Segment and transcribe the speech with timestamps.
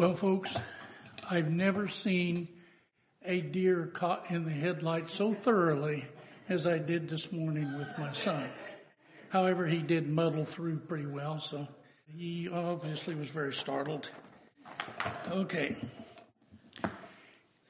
[0.00, 0.56] Well, folks,
[1.28, 2.48] I've never seen
[3.22, 6.06] a deer caught in the headlights so thoroughly
[6.48, 8.48] as I did this morning with my son.
[9.28, 11.68] However, he did muddle through pretty well, so
[12.06, 14.08] he obviously was very startled.
[15.30, 15.76] Okay.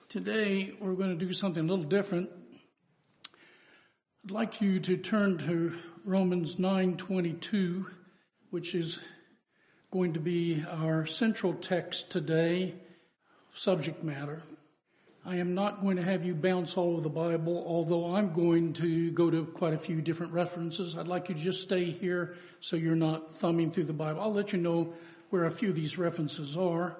[0.09, 2.31] Today we're going to do something a little different.
[4.25, 7.87] I'd like you to turn to Romans 9:22,
[8.51, 9.01] which is
[9.91, 12.75] going to be our central text today,
[13.53, 14.41] subject matter.
[15.27, 18.73] I am not going to have you bounce all over the Bible, although I'm going
[18.75, 20.97] to go to quite a few different references.
[20.97, 24.21] I'd like you to just stay here so you're not thumbing through the Bible.
[24.21, 24.95] I'll let you know
[25.31, 26.97] where a few of these references are,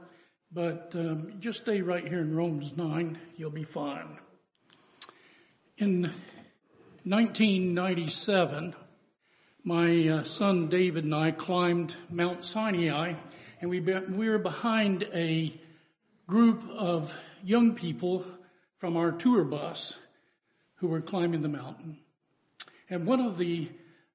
[0.53, 3.19] but um, just stay right here in Romans 9.
[3.37, 4.19] You'll be fine.
[5.79, 6.13] In
[7.05, 8.75] 1997,
[9.71, 13.15] my uh, son David and I climbed Mount Sinai
[13.61, 15.53] and we, be, we were behind a
[16.27, 18.25] group of young people
[18.79, 19.95] from our tour bus
[20.79, 21.99] who were climbing the mountain.
[22.89, 23.69] And one of the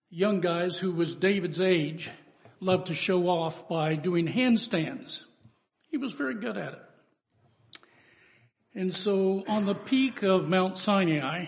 [0.10, 2.12] young guys who was David's age
[2.60, 5.24] loved to show off by doing handstands.
[5.90, 6.82] He was very good at it.
[8.74, 11.46] And so on the peak of Mount Sinai,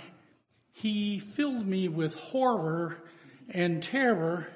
[0.71, 2.99] he filled me with horror
[3.49, 4.47] and terror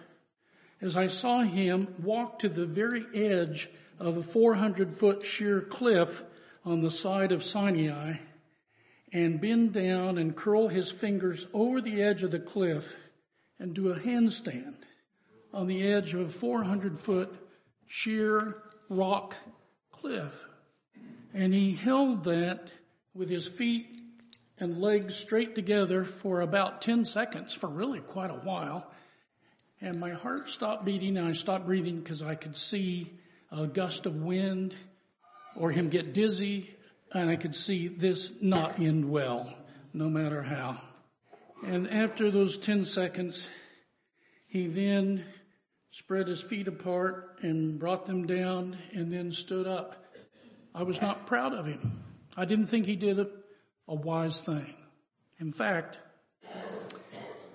[0.81, 6.23] as I saw him walk to the very edge of a 400 foot sheer cliff
[6.66, 8.16] on the side of Sinai
[9.14, 12.94] and bend down and curl his fingers over the edge of the cliff
[13.59, 14.75] and do a handstand
[15.53, 17.33] on the edge of a 400 foot
[17.88, 18.55] sheer
[18.89, 19.36] rock
[19.92, 20.33] cliff.
[21.33, 22.72] And he held that
[23.14, 23.98] with his feet
[24.62, 28.86] and legs straight together for about 10 seconds for really quite a while.
[29.81, 33.12] And my heart stopped beating and I stopped breathing because I could see
[33.52, 34.76] a gust of wind
[35.56, 36.70] or him get dizzy
[37.12, 39.52] and I could see this not end well,
[39.95, 40.80] no matter how.
[41.66, 43.48] And after those 10 seconds,
[44.48, 45.26] he then
[45.89, 49.95] spread his feet apart and brought them down and then stood up.
[50.76, 52.04] I was not proud of him.
[52.38, 53.41] I didn't think he did it
[53.92, 54.74] a wise thing.
[55.38, 56.00] In fact,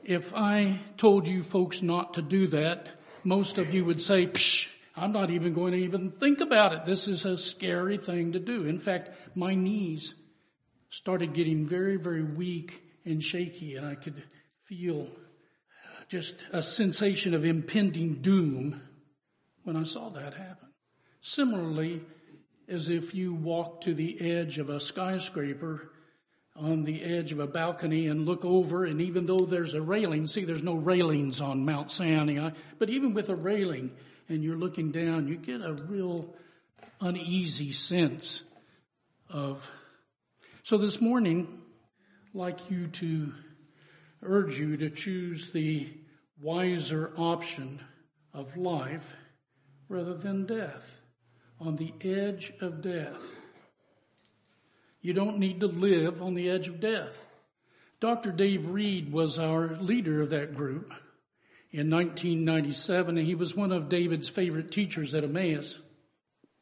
[0.04, 2.88] if I told you folks not to do that,
[3.24, 6.84] most of you would say, Psh, I'm not even going to even think about it.
[6.84, 8.66] This is a scary thing to do.
[8.66, 10.14] In fact, my knees
[10.90, 14.22] started getting very, very weak and shaky and I could
[14.64, 15.08] feel
[16.08, 18.82] just a sensation of impending doom
[19.64, 20.68] when I saw that happen.
[21.22, 22.02] Similarly,
[22.68, 25.92] as if you walk to the edge of a skyscraper
[26.58, 30.26] on the edge of a balcony and look over and even though there's a railing,
[30.26, 33.90] see there's no railings on Mount Sinai, but even with a railing
[34.28, 36.34] and you're looking down, you get a real
[37.00, 38.44] uneasy sense
[39.30, 39.68] of.
[40.62, 41.46] So this morning,
[42.28, 43.32] I'd like you to
[44.22, 45.92] urge you to choose the
[46.40, 47.80] wiser option
[48.34, 49.12] of life
[49.88, 51.02] rather than death,
[51.60, 53.35] on the edge of death.
[55.06, 57.28] You don't need to live on the edge of death.
[58.00, 58.32] Dr.
[58.32, 60.92] Dave Reed was our leader of that group
[61.70, 65.78] in 1997 and he was one of David's favorite teachers at Emmaus.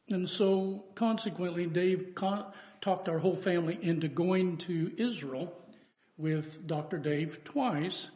[0.09, 2.45] And so consequently Dave con-
[2.81, 5.51] talked our whole family into going to Israel
[6.15, 6.99] with Dr.
[6.99, 8.11] Dave twice.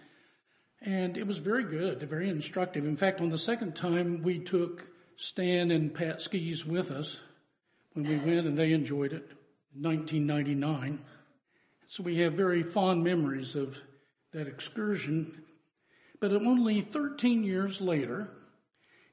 [0.79, 2.85] And it was very good, very instructive.
[2.85, 4.85] In fact, on the second time we took
[5.15, 7.19] Stan and Pat Skees with us
[7.93, 9.27] when we went and they enjoyed it.
[9.73, 10.99] 1999.
[11.87, 13.77] So we have very fond memories of
[14.33, 15.43] that excursion.
[16.19, 18.29] But only 13 years later,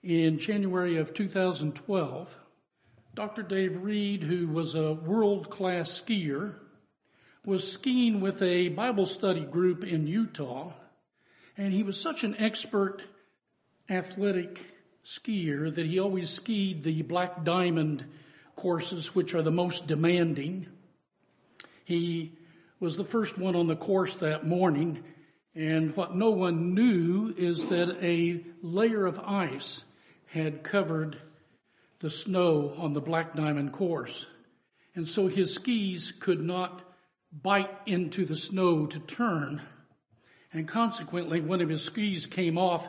[0.02, 2.36] in January of 2012,
[3.14, 3.42] Dr.
[3.42, 6.54] Dave Reed, who was a world-class skier,
[7.44, 10.72] was skiing with a Bible study group in Utah,
[11.56, 13.02] and he was such an expert
[13.88, 14.60] athletic
[15.04, 18.04] skier that he always skied the Black Diamond
[18.56, 20.66] courses which are the most demanding.
[21.84, 22.32] He
[22.80, 25.04] was the first one on the course that morning
[25.56, 29.82] and what no one knew is that a layer of ice
[30.26, 31.16] had covered
[32.00, 34.26] the snow on the Black Diamond course.
[34.94, 36.82] And so his skis could not
[37.32, 39.62] bite into the snow to turn.
[40.52, 42.86] And consequently, one of his skis came off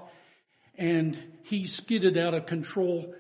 [0.77, 3.15] and he skidded out of control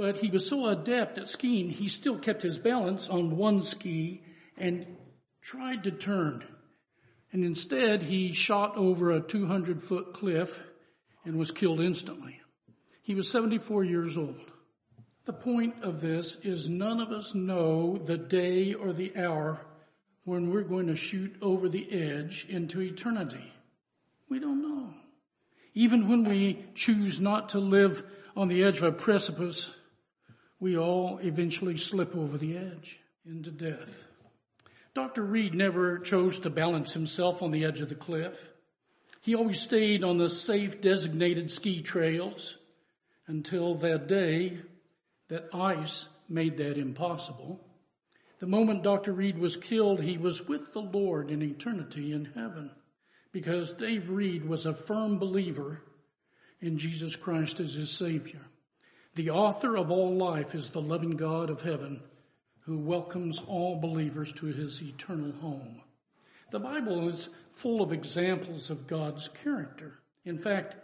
[0.00, 4.22] but he was so adept at skiing, he still kept his balance on one ski
[4.56, 4.86] and
[5.42, 6.42] tried to turn.
[7.32, 10.58] And instead, he shot over a 200 foot cliff
[11.26, 12.40] and was killed instantly.
[13.02, 14.50] He was 74 years old.
[15.26, 19.60] The point of this is none of us know the day or the hour
[20.24, 23.52] when we're going to shoot over the edge into eternity.
[24.30, 24.94] We don't know.
[25.74, 28.02] Even when we choose not to live
[28.34, 29.68] on the edge of a precipice,
[30.60, 34.06] we all eventually slip over the edge into death.
[34.94, 35.22] Dr.
[35.22, 38.38] Reed never chose to balance himself on the edge of the cliff.
[39.22, 42.56] He always stayed on the safe designated ski trails
[43.26, 44.58] until that day
[45.28, 47.60] that ice made that impossible.
[48.40, 49.12] The moment Dr.
[49.12, 52.70] Reed was killed, he was with the Lord in eternity in heaven
[53.32, 55.82] because Dave Reed was a firm believer
[56.60, 58.40] in Jesus Christ as his Savior.
[59.14, 62.00] The author of all life is the loving God of heaven
[62.64, 65.80] who welcomes all believers to his eternal home.
[66.52, 69.98] The Bible is full of examples of God's character.
[70.24, 70.76] In fact,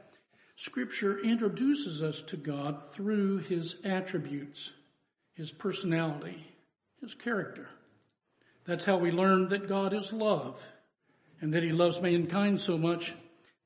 [0.56, 4.72] scripture introduces us to God through his attributes,
[5.34, 6.44] his personality,
[7.00, 7.68] his character.
[8.64, 10.60] That's how we learn that God is love
[11.40, 13.14] and that he loves mankind so much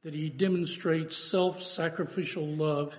[0.02, 2.94] that he demonstrates self-sacrificial love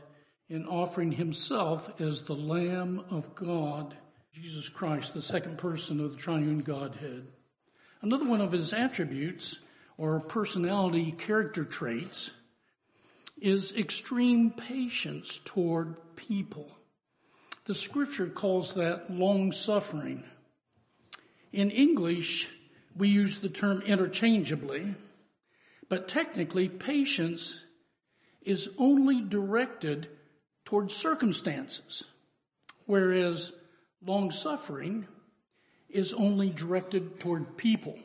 [0.52, 3.96] in offering himself as the Lamb of God,
[4.34, 7.26] Jesus Christ, the second person of the triune Godhead.
[8.02, 9.60] Another one of his attributes
[9.98, 12.32] or personality character traits
[13.42, 16.70] is extreme patience toward people.
[17.64, 20.26] The scripture calls that long suffering.
[21.54, 22.50] In English,
[22.98, 24.96] we use the term interchangeably,
[25.88, 27.56] but technically patience
[28.42, 30.10] is only directed
[30.66, 32.04] towards circumstances,
[32.86, 33.52] whereas
[34.06, 35.08] long suffering
[35.90, 37.98] is only directed toward people.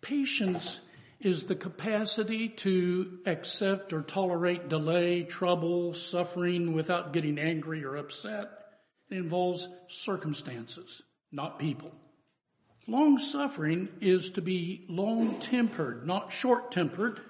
[0.00, 0.80] Patience
[1.20, 8.50] is the capacity to accept or tolerate delay, trouble, suffering without getting angry or upset.
[9.10, 11.02] It involves circumstances,
[11.32, 11.94] not people.
[12.86, 17.20] Long suffering is to be long tempered, not short tempered,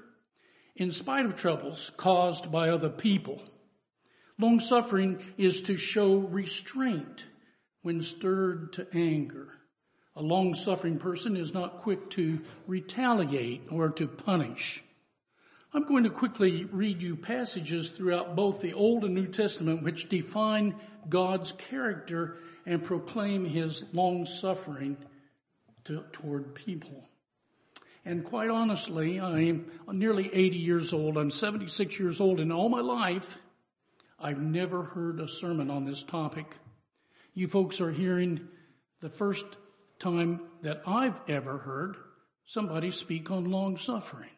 [0.75, 3.41] in spite of troubles caused by other people.
[4.39, 7.27] Long suffering is to show restraint
[7.83, 9.49] when stirred to anger.
[10.17, 14.83] A long suffering person is not quick to retaliate or to punish.
[15.73, 20.09] I'm going to quickly read you passages throughout both the Old and New Testament which
[20.09, 20.77] define
[21.09, 24.97] God's character and proclaim his long suffering
[25.85, 27.09] to, toward people.
[28.05, 31.17] And quite honestly, I'm nearly 80 years old.
[31.17, 33.39] I'm 76 years old and all my life,
[34.25, 36.47] I've never heard a sermon on this topic.
[37.35, 38.49] You folks are hearing
[39.01, 39.45] the first
[39.99, 41.97] time that I've ever heard
[42.47, 44.31] somebody speak on long suffering.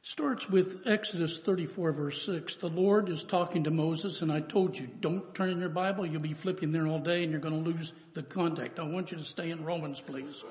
[0.00, 2.56] Starts with Exodus 34 verse 6.
[2.56, 6.06] The Lord is talking to Moses and I told you, don't turn in your Bible.
[6.06, 8.78] You'll be flipping there all day and you're going to lose the contact.
[8.78, 10.42] I want you to stay in Romans, please.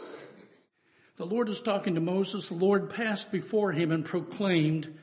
[1.18, 2.50] The Lord is talking to Moses.
[2.50, 4.96] The Lord passed before him and proclaimed,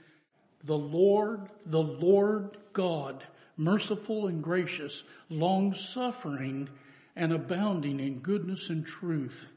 [0.62, 3.24] the Lord, the Lord God,
[3.56, 6.68] merciful and gracious, long suffering
[7.14, 9.48] and abounding in goodness and truth,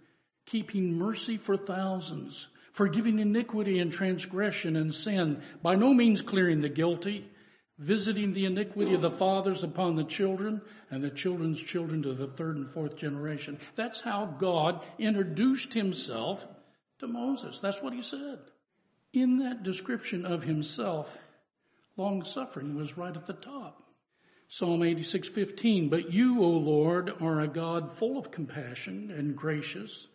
[0.46, 6.70] keeping mercy for thousands, forgiving iniquity and transgression and sin, by no means clearing the
[6.70, 7.26] guilty,
[7.78, 12.28] visiting the iniquity of the fathers upon the children and the children's children to the
[12.28, 13.58] third and fourth generation.
[13.76, 16.46] That's how God introduced himself
[17.00, 17.60] to Moses.
[17.60, 18.40] That's what he said.
[19.14, 21.18] In that description of himself,
[21.98, 23.82] long suffering was right at the top.
[24.48, 30.08] Psalm 86:15 But you, O Lord, are a God full of compassion and gracious,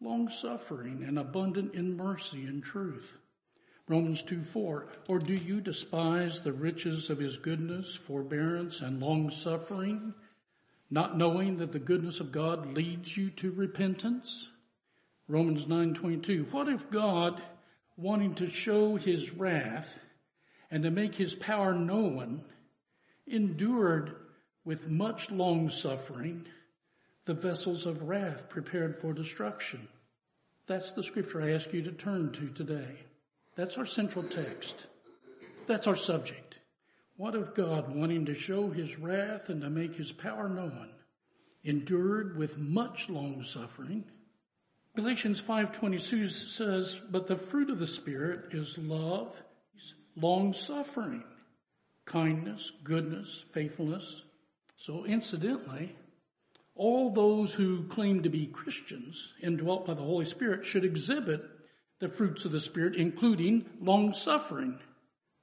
[0.00, 3.18] long suffering and abundant in mercy and truth
[3.86, 4.86] Romans 2 4.
[5.08, 10.14] Or do you despise the riches of his goodness, forbearance, and long suffering,
[10.90, 14.50] not knowing that the goodness of God leads you to repentance?
[15.28, 16.50] Romans 9:22.
[16.50, 17.42] What if God,
[17.98, 20.00] wanting to show his wrath
[20.70, 22.42] and to make his power known,
[23.26, 24.16] endured
[24.64, 26.46] with much long suffering
[27.24, 29.88] the vessels of wrath prepared for destruction?
[30.66, 33.04] That's the scripture I ask you to turn to today.
[33.56, 34.86] That's our central text.
[35.66, 36.58] That's our subject.
[37.16, 40.90] What of God wanting to show his wrath and to make his power known,
[41.62, 44.04] endured with much long suffering?
[44.96, 49.36] Galatians 5:22 says, "But the fruit of the spirit is love,
[50.16, 51.24] long suffering,
[52.04, 54.24] kindness, goodness, faithfulness."
[54.76, 55.96] So incidentally,
[56.74, 61.42] all those who claim to be Christians indwelt by the Holy Spirit should exhibit
[62.00, 64.80] the fruits of the Spirit, including long suffering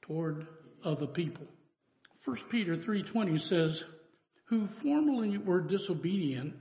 [0.01, 0.48] toward
[0.84, 1.48] other people.
[2.25, 3.84] 1 Peter 3.20 says,
[4.46, 6.53] who formerly were disobedient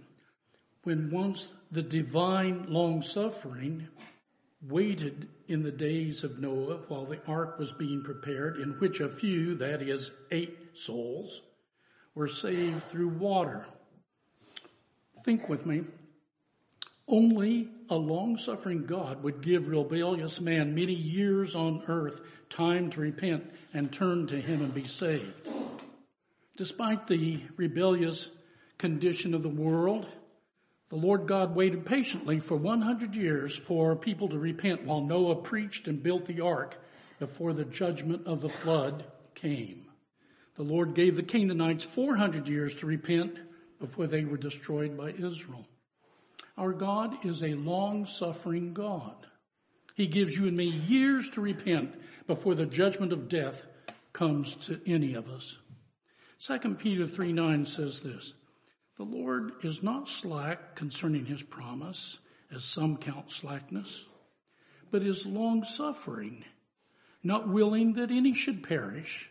[0.85, 3.89] when once the divine long suffering
[4.63, 9.09] waited in the days of Noah while the ark was being prepared in which a
[9.09, 11.43] few, that is eight souls,
[12.15, 13.67] were saved through water.
[15.25, 15.85] Think with me.
[17.09, 23.51] Only a long-suffering God would give rebellious man many years on earth time to repent
[23.75, 25.49] and turn to Him and be saved.
[26.57, 28.29] Despite the rebellious
[28.79, 30.07] condition of the world,
[30.91, 35.87] the Lord God waited patiently for 100 years for people to repent while Noah preached
[35.87, 36.77] and built the ark
[37.21, 39.05] before the judgment of the flood
[39.37, 39.87] came.
[40.57, 43.39] The Lord gave the Canaanites 400 years to repent
[43.79, 45.67] before they were destroyed by Israel.
[46.59, 49.15] Our God is a long-suffering God.
[49.95, 51.95] He gives you and me years to repent
[52.27, 53.65] before the judgment of death
[54.13, 55.57] comes to any of us.
[56.41, 58.35] 2 Peter 3 9 says this,
[59.01, 62.19] The Lord is not slack concerning his promise,
[62.55, 64.05] as some count slackness,
[64.91, 66.45] but is long suffering,
[67.23, 69.31] not willing that any should perish,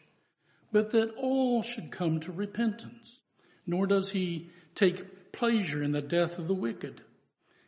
[0.71, 3.19] but that all should come to repentance.
[3.67, 7.03] Nor does he take pleasure in the death of the wicked.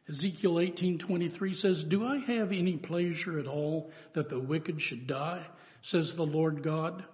[0.10, 5.46] Ezekiel 18:23 says, "Do I have any pleasure at all that the wicked should die?"
[5.84, 7.06] says the Lord God,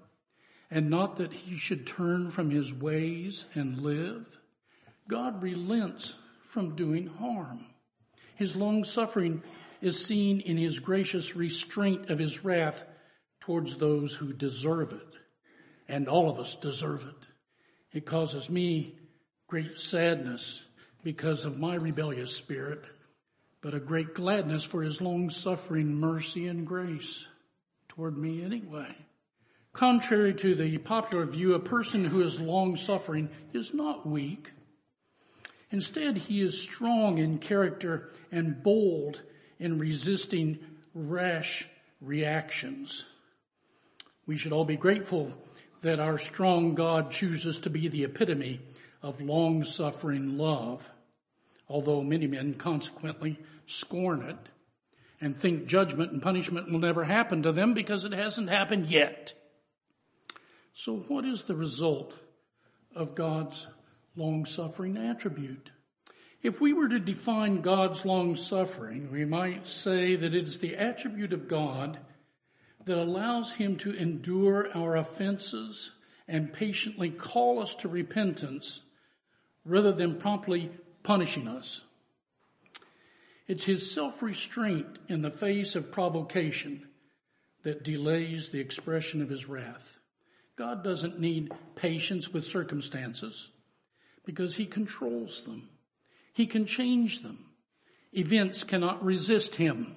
[0.71, 4.25] "and not that he should turn from his ways and live."
[5.07, 7.65] God relents from doing harm.
[8.35, 9.41] His long suffering
[9.81, 12.83] is seen in his gracious restraint of his wrath
[13.39, 15.17] towards those who deserve it
[15.87, 17.97] and all of us deserve it.
[17.97, 18.95] It causes me
[19.47, 20.63] great sadness
[21.03, 22.83] because of my rebellious spirit,
[23.61, 27.25] but a great gladness for his long suffering mercy and grace
[27.87, 28.93] toward me anyway.
[29.73, 34.51] Contrary to the popular view, a person who is long suffering is not weak.
[35.71, 39.21] Instead, he is strong in character and bold
[39.59, 40.59] in resisting
[40.93, 41.67] rash
[42.01, 43.05] reactions.
[44.25, 45.33] We should all be grateful
[45.81, 48.59] that our strong God chooses to be the epitome
[49.01, 50.89] of long suffering love,
[51.69, 54.37] although many men consequently scorn it
[55.19, 59.33] and think judgment and punishment will never happen to them because it hasn't happened yet.
[60.73, 62.13] So what is the result
[62.95, 63.67] of God's
[64.17, 65.71] long suffering attribute?
[66.41, 70.75] If we were to define God's long suffering, we might say that it is the
[70.75, 71.99] attribute of God
[72.85, 75.91] that allows him to endure our offenses
[76.27, 78.81] and patiently call us to repentance
[79.65, 80.69] rather than promptly
[81.03, 81.81] punishing us.
[83.47, 86.87] It's his self-restraint in the face of provocation
[87.63, 89.97] that delays the expression of his wrath.
[90.55, 93.49] God doesn't need patience with circumstances
[94.27, 95.69] because he controls them.
[96.33, 97.45] He can change them.
[98.11, 99.95] Events cannot resist him.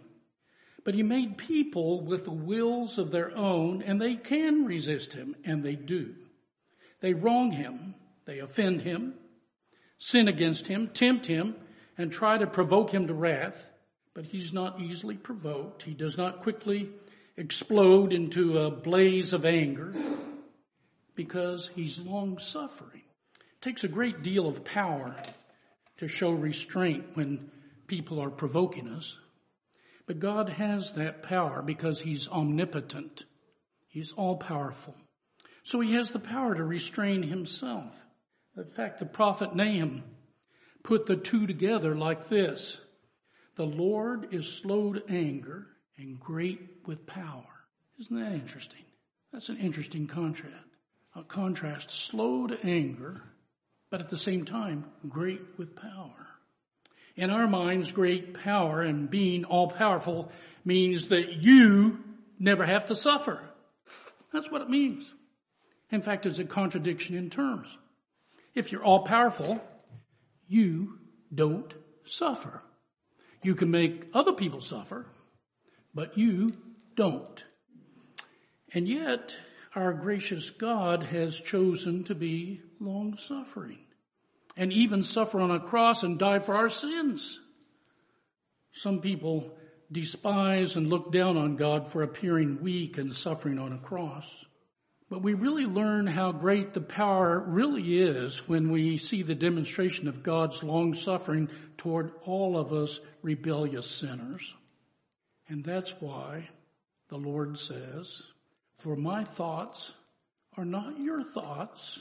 [0.84, 5.34] But he made people with the wills of their own and they can resist him
[5.44, 6.14] and they do.
[7.00, 7.96] They wrong him.
[8.24, 9.14] They offend him,
[9.98, 11.56] sin against him, tempt him,
[11.98, 13.68] and try to provoke him to wrath.
[14.14, 15.82] But he's not easily provoked.
[15.82, 16.90] He does not quickly
[17.36, 19.92] explode into a blaze of anger
[21.16, 23.02] because he's long suffering.
[23.60, 25.14] Takes a great deal of power
[25.98, 27.50] to show restraint when
[27.86, 29.18] people are provoking us.
[30.06, 33.24] But God has that power because He's omnipotent.
[33.88, 34.94] He's all powerful.
[35.62, 37.94] So He has the power to restrain Himself.
[38.56, 40.04] In fact, the prophet Nahum
[40.82, 42.78] put the two together like this.
[43.56, 45.66] The Lord is slow to anger
[45.98, 47.44] and great with power.
[48.00, 48.84] Isn't that interesting?
[49.32, 50.56] That's an interesting contrast.
[51.14, 53.22] A contrast, slow to anger,
[53.90, 56.28] but at the same time, great with power.
[57.16, 60.30] In our minds, great power and being all powerful
[60.64, 62.02] means that you
[62.38, 63.40] never have to suffer.
[64.32, 65.12] That's what it means.
[65.90, 67.66] In fact, it's a contradiction in terms.
[68.54, 69.60] If you're all powerful,
[70.46, 70.98] you
[71.34, 72.62] don't suffer.
[73.42, 75.06] You can make other people suffer,
[75.94, 76.50] but you
[76.94, 77.44] don't.
[78.72, 79.36] And yet,
[79.74, 83.78] our gracious God has chosen to be long suffering
[84.56, 87.38] and even suffer on a cross and die for our sins.
[88.72, 89.56] Some people
[89.92, 94.26] despise and look down on God for appearing weak and suffering on a cross.
[95.08, 100.06] But we really learn how great the power really is when we see the demonstration
[100.06, 104.54] of God's long suffering toward all of us rebellious sinners.
[105.48, 106.48] And that's why
[107.08, 108.22] the Lord says,
[108.78, 109.90] for my thoughts
[110.56, 111.98] are not your thoughts,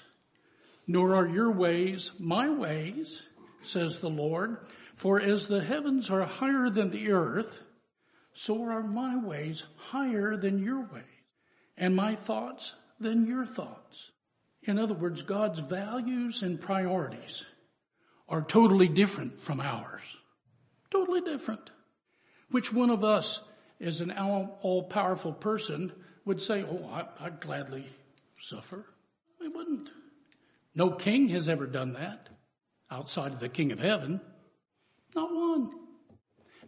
[0.89, 3.22] nor are your ways my ways,
[3.62, 4.58] says the Lord.
[4.96, 7.63] For as the heavens are higher than the earth,
[8.34, 11.03] so are my ways higher than your ways,
[11.77, 14.12] and my thoughts than your thoughts.
[14.63, 17.43] In other words, God's values and priorities
[18.27, 20.17] are totally different from ours.
[20.89, 21.69] Totally different.
[22.50, 23.41] Which one of us,
[23.79, 25.93] as an all-powerful person,
[26.25, 27.86] would say, oh, I, would gladly
[28.39, 28.86] suffer?
[29.39, 29.89] We wouldn't.
[30.79, 32.29] No king has ever done that
[32.89, 34.21] outside of the king of heaven.
[35.13, 35.71] Not one.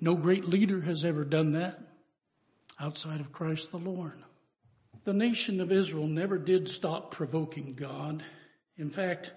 [0.01, 1.79] No great leader has ever done that
[2.77, 4.21] outside of Christ the Lord.
[5.05, 8.21] The nation of Israel never did stop provoking God.
[8.75, 9.31] In fact,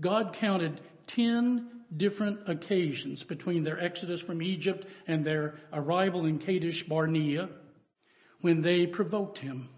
[0.00, 6.84] God counted 10 different occasions between their exodus from Egypt and their arrival in Kadesh
[6.84, 7.48] Barnea
[8.42, 9.70] when they provoked him,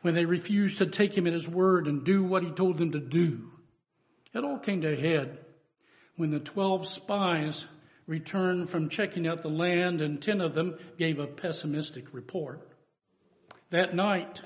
[0.00, 2.92] when they refused to take him at his word and do what he told them
[2.92, 3.50] to do.
[4.36, 5.38] It all came to a head
[6.16, 7.64] when the 12 spies
[8.06, 12.68] returned from checking out the land and 10 of them gave a pessimistic report.
[13.70, 14.42] That night,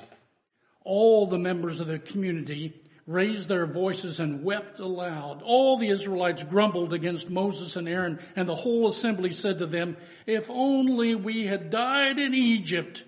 [0.85, 5.42] all the members of the community raised their voices and wept aloud.
[5.42, 9.97] All the Israelites grumbled against Moses and Aaron, and the whole assembly said to them,
[10.25, 13.02] if only we had died in Egypt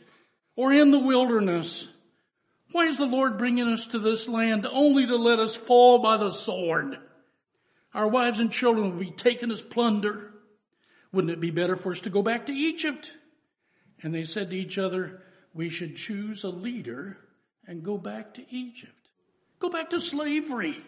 [0.56, 1.86] or in the wilderness.
[2.72, 6.16] Why is the Lord bringing us to this land only to let us fall by
[6.16, 6.96] the sword?
[7.94, 10.32] Our wives and children will be taken as plunder.
[11.12, 13.14] Wouldn't it be better for us to go back to Egypt?
[14.02, 17.18] And they said to each other, we should choose a leader
[17.66, 18.92] and go back to Egypt.
[19.58, 20.78] Go back to slavery.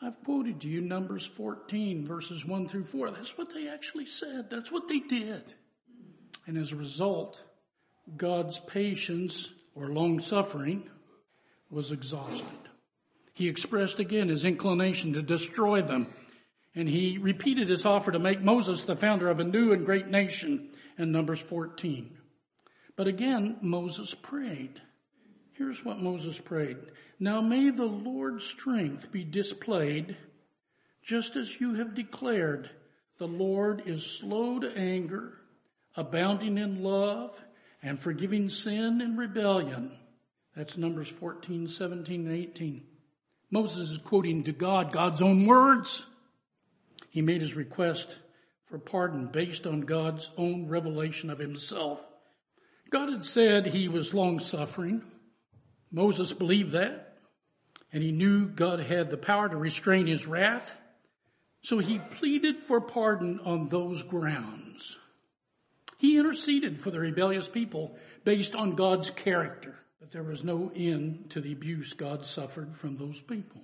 [0.00, 3.10] I've quoted to you Numbers 14 verses 1 through 4.
[3.10, 4.48] That's what they actually said.
[4.48, 5.54] That's what they did.
[6.46, 7.44] And as a result,
[8.16, 10.88] God's patience or long suffering
[11.74, 12.46] was exhausted.
[13.34, 16.06] He expressed again his inclination to destroy them.
[16.76, 20.08] And he repeated his offer to make Moses the founder of a new and great
[20.08, 22.16] nation in Numbers 14.
[22.96, 24.80] But again, Moses prayed.
[25.52, 26.78] Here's what Moses prayed.
[27.18, 30.16] Now may the Lord's strength be displayed
[31.02, 32.70] just as you have declared.
[33.18, 35.34] The Lord is slow to anger,
[35.96, 37.38] abounding in love,
[37.82, 39.92] and forgiving sin and rebellion.
[40.56, 42.84] That's Numbers 14, 17, and 18.
[43.50, 46.04] Moses is quoting to God God's own words.
[47.10, 48.18] He made his request
[48.66, 52.04] for pardon based on God's own revelation of himself.
[52.90, 55.02] God had said he was long suffering.
[55.90, 57.18] Moses believed that,
[57.92, 60.76] and he knew God had the power to restrain his wrath.
[61.62, 64.98] So he pleaded for pardon on those grounds.
[65.98, 71.30] He interceded for the rebellious people based on God's character, but there was no end
[71.30, 73.62] to the abuse God suffered from those people.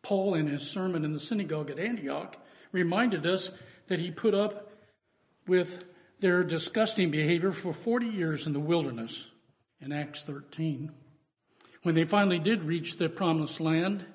[0.00, 2.34] Paul in his sermon in the synagogue at Antioch
[2.72, 3.50] reminded us
[3.88, 4.72] that he put up
[5.46, 5.84] with
[6.18, 9.26] their disgusting behavior for 40 years in the wilderness
[9.78, 10.92] in Acts 13.
[11.82, 14.06] When they finally did reach the promised land,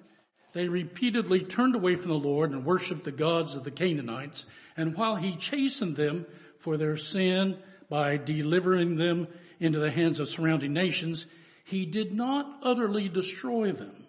[0.53, 4.47] they repeatedly turned away from the Lord and worshiped the gods of the Canaanites.
[4.75, 6.25] And while he chastened them
[6.57, 9.27] for their sin by delivering them
[9.59, 11.27] into the hands of surrounding nations,
[11.63, 14.07] he did not utterly destroy them.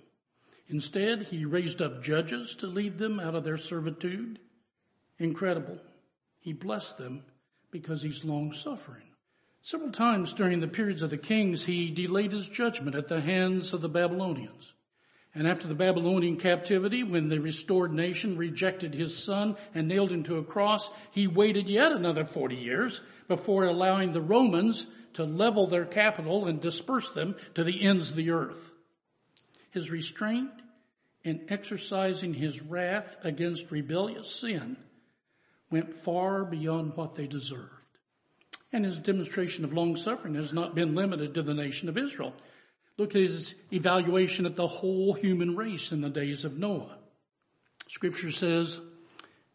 [0.69, 4.39] Instead, he raised up judges to lead them out of their servitude.
[5.19, 5.79] Incredible.
[6.41, 7.25] He blessed them
[7.71, 9.05] because he's long suffering.
[9.61, 13.73] Several times during the periods of the kings, he delayed his judgment at the hands
[13.73, 14.73] of the Babylonians.
[15.35, 20.23] And after the Babylonian captivity, when the restored nation rejected his son and nailed him
[20.25, 25.67] to a cross, he waited yet another 40 years before allowing the Romans to level
[25.67, 28.75] their capital and disperse them to the ends of the earth.
[29.71, 30.51] His restraint
[31.25, 34.77] in exercising his wrath against rebellious sin
[35.71, 37.71] went far beyond what they deserved.
[38.71, 42.35] And his demonstration of long suffering has not been limited to the nation of Israel.
[43.03, 46.99] Look at his evaluation of the whole human race in the days of Noah.
[47.89, 48.79] Scripture says,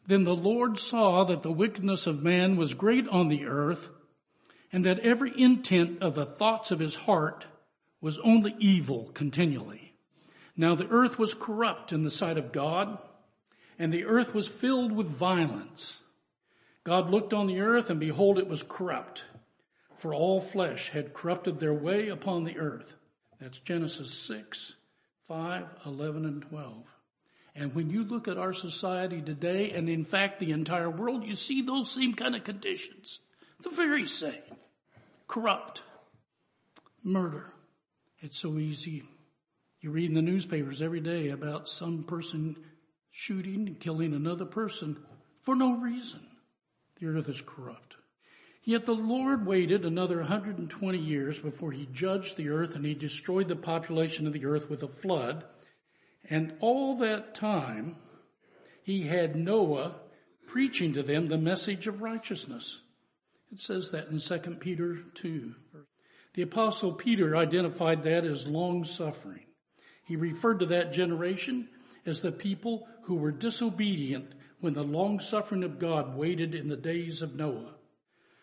[0.06, 3.88] Then the Lord saw that the wickedness of man was great on the earth,
[4.74, 7.46] and that every intent of the thoughts of his heart
[8.02, 9.94] was only evil continually.
[10.58, 12.98] Now the earth was corrupt in the sight of God,
[13.80, 16.02] and the earth was filled with violence.
[16.84, 19.24] God looked on the earth and behold it was corrupt,
[20.00, 22.96] for all flesh had corrupted their way upon the earth.
[23.40, 24.76] That's Genesis 6,
[25.28, 26.84] 5, 11, and 12.
[27.56, 31.36] And when you look at our society today, and in fact the entire world, you
[31.36, 33.20] see those same kind of conditions.
[33.62, 34.34] The very same.
[35.28, 35.84] Corrupt.
[37.04, 37.52] Murder.
[38.20, 39.04] It's so easy.
[39.82, 42.58] You read in the newspapers every day about some person
[43.12, 44.98] shooting and killing another person
[45.42, 46.26] for no reason.
[47.00, 47.97] The earth is corrupt.
[48.68, 53.48] Yet the Lord waited another 120 years before he judged the earth and he destroyed
[53.48, 55.46] the population of the earth with a flood.
[56.30, 57.96] And all that time,
[58.84, 59.96] he had Noah
[60.48, 62.82] preaching to them the message of righteousness.
[63.54, 65.56] It says that in 2 Peter 2.
[66.34, 69.46] The apostle Peter identified that as long suffering.
[70.04, 71.70] He referred to that generation
[72.06, 76.76] as the people who were disobedient when the long suffering of God waited in the
[76.76, 77.77] days of Noah.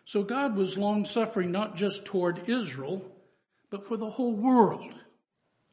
[0.05, 3.11] So God was long suffering not just toward Israel,
[3.71, 4.93] but for the whole world.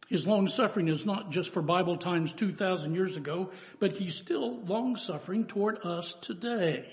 [0.10, 4.60] His long suffering is not just for Bible times 2,000 years ago, but he's still
[4.66, 6.86] long suffering toward us today.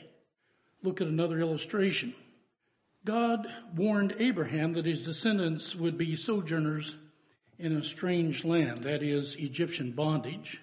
[0.82, 2.14] Look at another illustration.
[3.04, 6.96] God warned Abraham that his descendants would be sojourners
[7.58, 10.60] in a strange land, that is Egyptian bondage.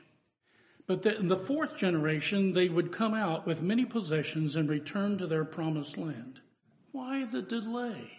[0.87, 5.17] But that in the fourth generation, they would come out with many possessions and return
[5.17, 6.41] to their promised land.
[6.95, 8.09] Why the delay?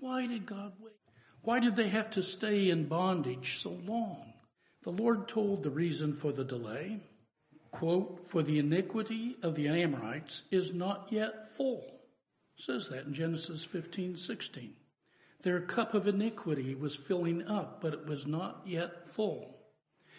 [0.00, 0.96] Why did God wait?
[1.42, 4.32] Why did they have to stay in bondage so long?
[4.82, 6.98] The Lord told the reason for the delay.
[7.70, 12.00] Quote, for the iniquity of the Amorites is not yet full.
[12.58, 14.72] It says that in Genesis 15, 16.
[15.42, 19.60] Their cup of iniquity was filling up, but it was not yet full.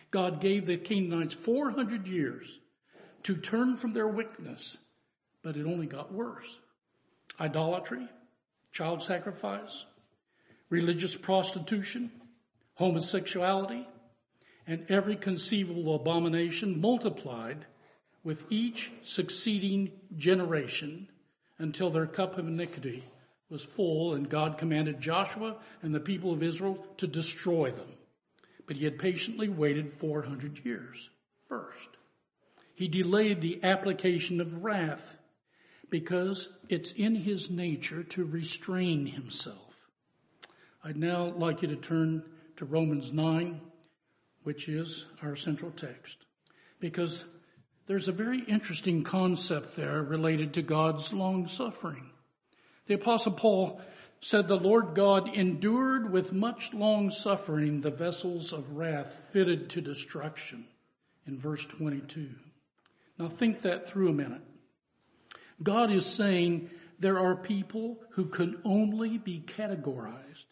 [0.09, 2.61] God gave the Canaanites 400 years
[3.23, 4.77] to turn from their wickedness,
[5.43, 6.59] but it only got worse
[7.39, 8.07] idolatry,
[8.71, 9.85] child sacrifice,
[10.69, 12.11] religious prostitution,
[12.75, 13.87] homosexuality,
[14.67, 17.65] and every conceivable abomination multiplied
[18.23, 21.07] with each succeeding generation
[21.57, 23.03] until their cup of iniquity
[23.49, 27.91] was full and God commanded Joshua and the people of Israel to destroy them.
[28.67, 31.09] But he had patiently waited 400 years
[31.47, 31.89] first.
[32.75, 35.17] He delayed the application of wrath
[35.89, 39.87] because it's in his nature to restrain himself.
[40.83, 42.23] I'd now like you to turn
[42.57, 43.59] to Romans 9,
[44.43, 46.25] which is our central text,
[46.79, 47.25] because
[47.87, 52.11] there's a very interesting concept there related to God's long suffering.
[52.87, 53.81] The apostle Paul
[54.21, 59.81] said the Lord God endured with much long suffering the vessels of wrath fitted to
[59.81, 60.65] destruction
[61.25, 62.29] in verse 22.
[63.17, 64.41] Now think that through a minute.
[65.61, 66.69] God is saying
[66.99, 70.45] there are people who can only be categorized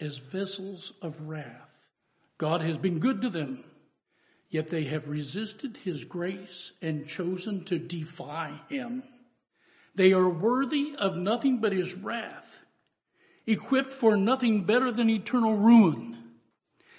[0.00, 1.88] as vessels of wrath.
[2.38, 3.64] God has been good to them,
[4.50, 9.02] yet they have resisted his grace and chosen to defy him.
[9.94, 12.60] They are worthy of nothing but his wrath,
[13.46, 16.16] equipped for nothing better than eternal ruin.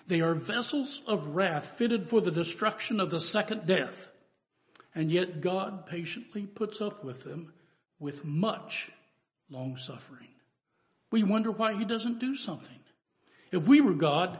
[0.07, 4.09] They are vessels of wrath fitted for the destruction of the second death.
[4.97, 7.53] And yet God patiently puts up with them
[7.99, 8.89] with much
[9.47, 10.27] long suffering.
[11.11, 12.79] We wonder why he doesn't do something.
[13.51, 14.39] If we were God,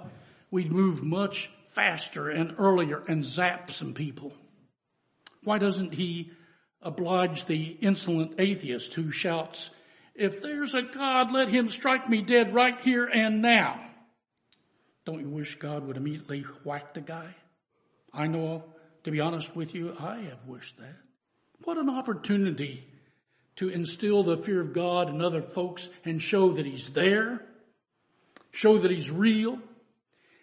[0.49, 4.33] we'd move much faster and earlier and zap some people.
[5.43, 6.31] Why doesn't he
[6.81, 9.69] oblige the insolent atheist who shouts,
[10.15, 13.79] if there's a God, let him strike me dead right here and now.
[15.05, 17.35] Don't you wish God would immediately whack the guy?
[18.11, 18.63] I know
[19.07, 20.97] to be honest with you, I have wished that.
[21.63, 22.85] What an opportunity
[23.55, 27.41] to instill the fear of God in other folks and show that He's there,
[28.51, 29.59] show that He's real,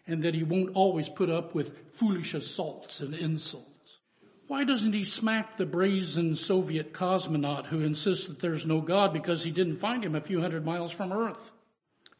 [0.07, 3.99] and that He won't always put up with foolish assaults and insults.
[4.47, 9.45] Why doesn't He smack the brazen Soviet cosmonaut who insists that there's no God because
[9.45, 11.51] he didn't find him a few hundred miles from Earth?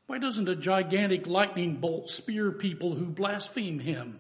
[0.09, 4.19] Why doesn't a gigantic lightning bolt spear people who blaspheme Him?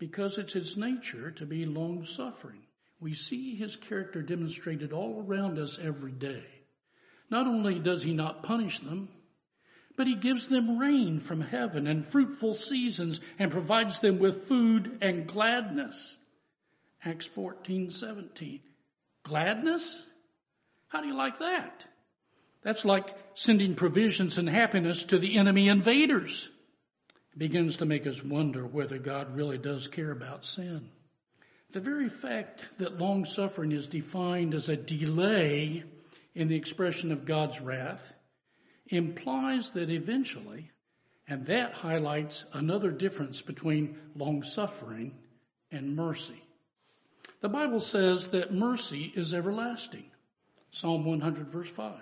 [0.00, 2.62] Because it's his nature to be long suffering.
[2.98, 6.42] We see his character demonstrated all around us every day.
[7.30, 9.10] Not only does he not punish them,
[9.96, 14.98] but he gives them rain from heaven and fruitful seasons and provides them with food
[15.02, 16.16] and gladness.
[17.04, 18.60] Acts 14, 17.
[19.22, 20.02] Gladness?
[20.88, 21.84] How do you like that?
[22.62, 26.48] That's like sending provisions and happiness to the enemy invaders
[27.40, 30.90] begins to make us wonder whether God really does care about sin.
[31.72, 35.84] The very fact that long suffering is defined as a delay
[36.34, 38.12] in the expression of God's wrath
[38.88, 40.70] implies that eventually,
[41.26, 45.16] and that highlights another difference between long suffering
[45.72, 46.44] and mercy.
[47.40, 50.04] The Bible says that mercy is everlasting.
[50.72, 51.94] Psalm 100 verse 5.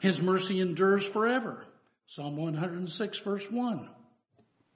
[0.00, 1.66] His mercy endures forever.
[2.06, 3.90] Psalm 106 verse 1.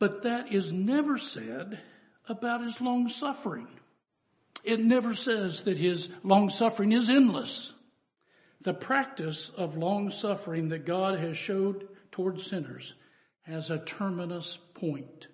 [0.00, 1.78] But that is never said
[2.26, 3.68] about his long suffering.
[4.64, 7.72] It never says that his long suffering is endless.
[8.62, 12.94] The practice of long suffering that God has showed towards sinners
[13.42, 15.28] has a terminus point.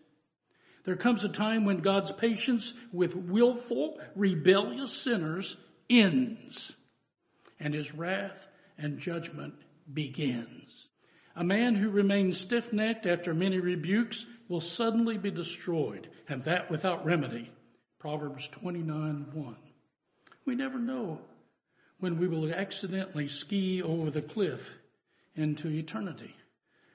[0.85, 5.57] There comes a time when God's patience with willful, rebellious sinners
[5.89, 6.73] ends
[7.59, 8.47] and his wrath
[8.79, 9.55] and judgment
[9.93, 10.86] begins.
[11.39, 17.05] A man who remains stiff-necked after many rebukes will suddenly be destroyed and that without
[17.05, 17.51] remedy.
[17.99, 19.57] Proverbs 29, 1.
[20.47, 21.21] We never know
[21.99, 24.73] when we will accidentally ski over the cliff
[25.35, 26.35] into eternity.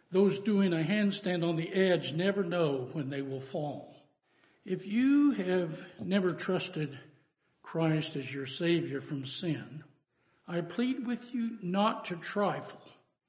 [0.10, 3.96] Those doing a handstand on the edge never know when they will fall.
[4.66, 6.98] If you have never trusted
[7.62, 9.84] Christ as your Savior from sin,
[10.48, 12.82] I plead with you not to trifle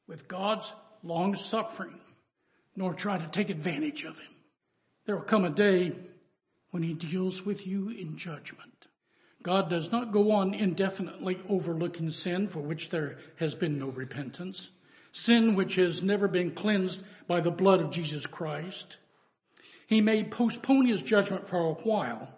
[0.06, 1.98] with God's long suffering,
[2.76, 4.34] nor try to take advantage of Him.
[5.06, 5.92] There will come a day
[6.70, 8.86] when He deals with you in judgment.
[9.42, 14.70] God does not go on indefinitely overlooking sin for which there has been no repentance,
[15.10, 18.98] sin which has never been cleansed by the blood of Jesus Christ.
[19.88, 22.28] He may postpone his judgment for a while,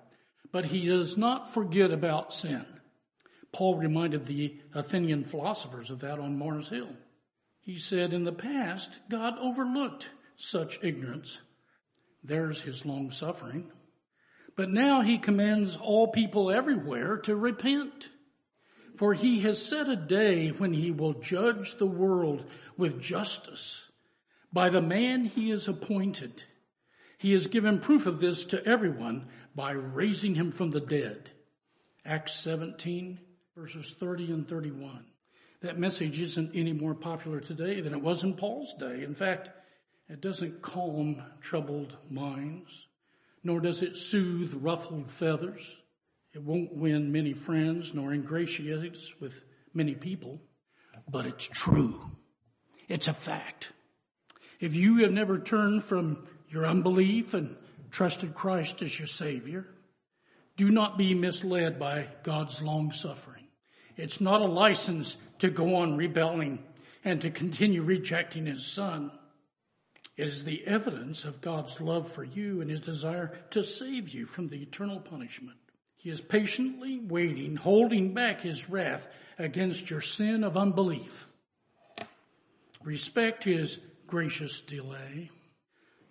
[0.51, 2.65] but he does not forget about sin.
[3.53, 6.89] Paul reminded the Athenian philosophers of that on Mars Hill.
[7.65, 11.39] He said in the past, God overlooked such ignorance.
[12.23, 13.73] There's his long suffering.
[14.55, 18.11] But now he commands all people everywhere to repent.
[18.97, 22.45] For he has set a day when he will judge the world
[22.77, 23.83] with justice
[24.53, 26.45] by the man he has appointed.
[27.19, 31.31] He has given proof of this to everyone by raising him from the dead.
[32.05, 33.19] Acts 17
[33.57, 35.05] verses 30 and 31.
[35.65, 39.03] That message isn't any more popular today than it was in Paul's day.
[39.03, 39.49] In fact,
[40.11, 42.87] it doesn't calm troubled minds
[43.43, 45.75] nor does it soothe ruffled feathers.
[46.35, 50.39] It won't win many friends nor ingratiates with many people,
[51.11, 52.11] but it's true.
[52.87, 53.73] It's a fact.
[54.61, 57.57] If you have never turned from your unbelief and
[57.91, 59.67] trusted Christ as your Savior,
[60.59, 63.45] do not be misled by God's long suffering.
[63.97, 66.59] It's not a license to go on rebelling
[67.05, 69.11] and to continue rejecting His Son.
[70.17, 74.25] It is the evidence of God's love for you and his desire to save you
[74.25, 75.59] from the eternal punishment.
[75.99, 79.07] He is patiently waiting, holding back his wrath
[79.39, 81.29] against your sin of unbelief.
[82.83, 85.31] Respect his gracious delay.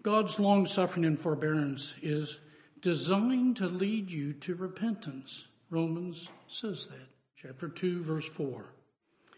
[0.04, 2.40] God's long suffering and forbearance is
[2.82, 5.48] designed to lead you to repentance.
[5.72, 7.08] Romans says that.
[7.36, 8.66] Chapter 2 verse 4.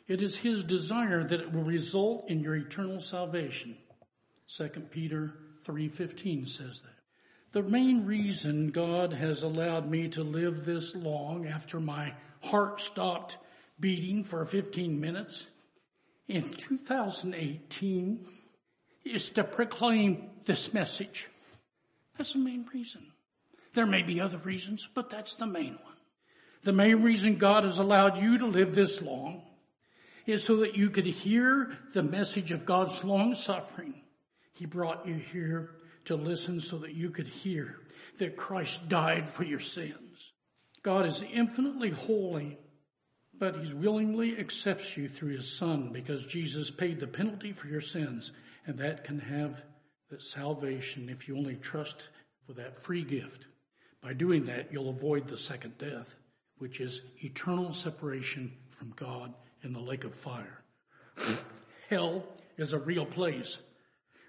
[0.08, 3.76] It is his desire that it will result in your eternal salvation.
[4.56, 5.34] 2 Peter
[5.66, 6.92] 3.15 says that.
[7.52, 13.38] The main reason God has allowed me to live this long after my heart stopped
[13.80, 15.48] beating for 15 minutes
[16.28, 18.28] in 2018
[19.06, 21.28] is to proclaim this message.
[22.18, 23.12] That's the main reason.
[23.74, 25.96] There may be other reasons, but that's the main one.
[26.64, 29.44] The main reason God has allowed you to live this long
[30.26, 34.02] is so that you could hear the message of God's long suffering
[34.56, 35.72] he brought you here
[36.06, 37.78] to listen so that you could hear
[38.20, 40.32] that Christ died for your sins.
[40.82, 42.58] God is infinitely holy,
[43.38, 47.82] but he willingly accepts you through his son because Jesus paid the penalty for your
[47.82, 48.32] sins
[48.66, 49.62] and that can have
[50.10, 52.08] the salvation if you only trust
[52.46, 53.46] for that free gift.
[54.02, 56.16] By doing that, you'll avoid the second death,
[56.60, 60.62] which is eternal separation from God in the lake of fire.
[61.90, 62.24] Hell
[62.58, 63.58] is a real place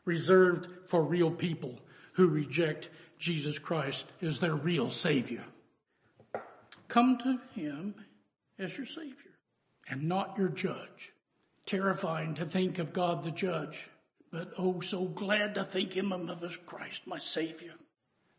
[0.05, 1.79] reserved for real people
[2.12, 5.45] who reject Jesus Christ as their real Savior.
[6.89, 7.95] Come to Him
[8.59, 9.15] as your Savior
[9.89, 11.12] and not your judge.
[11.67, 13.89] Terrifying to think of God the judge,
[14.31, 17.75] but oh so glad to think Him of as Christ, my Savior.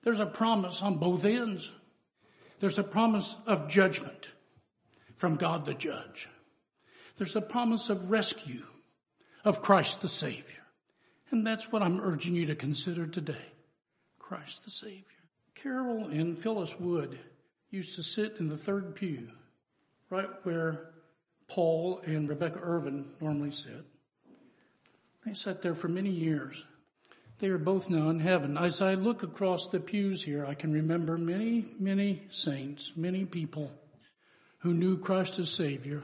[0.03, 1.69] There's a promise on both ends.
[2.59, 4.31] There's a promise of judgment
[5.17, 6.29] from God the judge.
[7.17, 8.63] There's a promise of rescue
[9.43, 10.43] of Christ the Savior.
[11.31, 13.35] And that's what I'm urging you to consider today.
[14.19, 15.03] Christ the Savior.
[15.55, 17.17] Carol and Phyllis Wood
[17.71, 19.29] used to sit in the third pew,
[20.09, 20.91] right where
[21.47, 23.85] Paul and Rebecca Irvin normally sit.
[25.25, 26.63] They sat there for many years.
[27.39, 28.57] They are both now in heaven.
[28.57, 33.71] As I look across the pews here, I can remember many, many saints, many people
[34.59, 36.03] who knew Christ as Savior,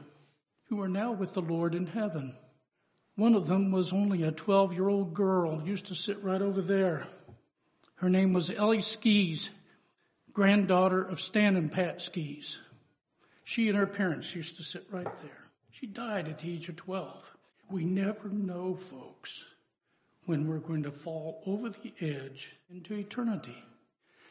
[0.74, 2.34] who are now with the Lord in heaven.
[3.14, 6.60] One of them was only a 12 year old girl, used to sit right over
[6.60, 7.06] there.
[7.96, 9.50] Her name was Ellie Skees,
[10.32, 12.58] granddaughter of Stan and Pat Skees.
[13.44, 15.44] She and her parents used to sit right there.
[15.70, 17.30] She died at the age of 12.
[17.70, 19.44] We never know, folks,
[20.26, 23.62] when we're going to fall over the edge into eternity.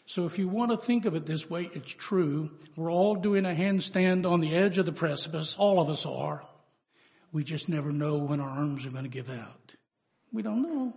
[0.06, 2.52] So if you want to think of it this way, it's true.
[2.76, 5.56] We're all doing a handstand on the edge of the precipice.
[5.58, 6.44] All of us are.
[7.32, 9.74] We just never know when our arms are going to give out.
[10.32, 10.94] We don't know.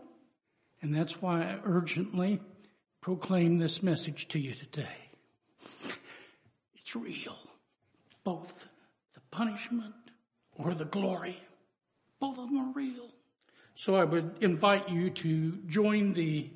[0.82, 2.40] And that's why I urgently
[3.00, 5.10] proclaim this message to you today.
[6.76, 7.36] It's real.
[8.24, 8.68] Both
[9.14, 9.94] the punishment
[10.56, 11.40] or the glory.
[12.20, 13.08] Both of them are real.
[13.74, 16.50] So I would invite you to join the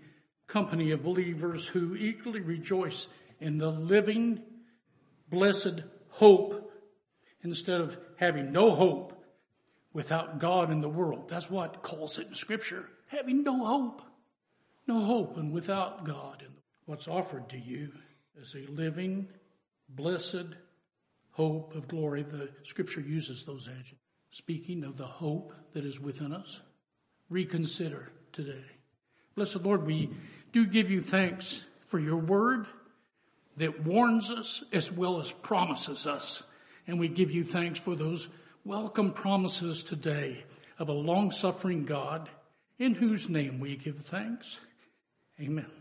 [0.50, 3.06] company of believers who equally rejoice
[3.40, 4.42] in the living,
[5.28, 6.72] blessed hope
[7.42, 9.24] instead of having no hope
[9.92, 11.28] without God in the world.
[11.28, 12.86] That's what calls it in scripture.
[13.08, 14.02] Having no hope.
[14.86, 16.42] No hope and without God.
[16.44, 17.92] And what's offered to you
[18.40, 19.28] is a living,
[19.88, 20.54] blessed
[21.32, 22.22] hope of glory.
[22.22, 24.00] The scripture uses those adjectives.
[24.30, 26.60] Speaking of the hope that is within us,
[27.28, 28.64] reconsider today.
[29.34, 30.10] Blessed Lord, we
[30.52, 32.66] do give you thanks for your word
[33.56, 36.42] that warns us as well as promises us.
[36.86, 38.28] And we give you thanks for those
[38.64, 40.44] welcome promises today
[40.78, 42.28] of a long suffering God
[42.78, 44.58] in whose name we give thanks.
[45.40, 45.79] Amen.